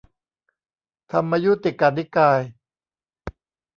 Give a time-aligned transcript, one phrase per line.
[1.11, 2.41] ธรรมยุติกนิกาย